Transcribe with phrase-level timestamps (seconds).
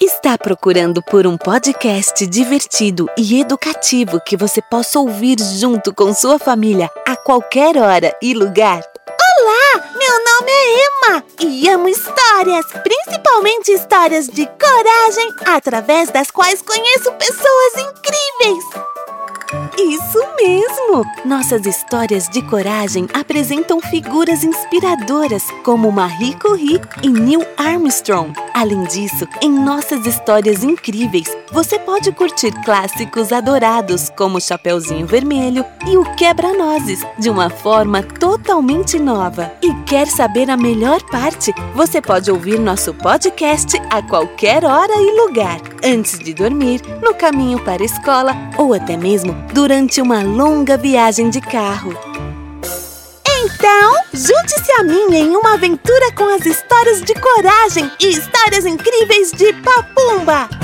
[0.00, 6.38] Está procurando por um podcast divertido e educativo que você possa ouvir junto com sua
[6.38, 8.80] família a qualquer hora e lugar?
[9.08, 16.62] Olá, meu nome é Emma e amo histórias, principalmente histórias de coragem, através das quais
[16.62, 18.97] conheço pessoas incríveis.
[19.80, 21.04] Isso mesmo!
[21.24, 28.32] Nossas histórias de coragem apresentam figuras inspiradoras como Marie Curie e Neil Armstrong.
[28.52, 35.96] Além disso, em nossas histórias incríveis, você pode curtir clássicos adorados como Chapeuzinho Vermelho e
[35.96, 39.52] o Quebra-Nozes de uma forma totalmente nova.
[39.62, 41.54] E quer saber a melhor parte?
[41.76, 47.60] Você pode ouvir nosso podcast a qualquer hora e lugar, antes de dormir, no caminho
[47.60, 51.94] para a escola ou até mesmo durante uma longa viagem de carro.
[53.26, 59.32] Então, junte-se a mim em uma aventura com as histórias de coragem e histórias incríveis
[59.32, 60.57] de Papumba!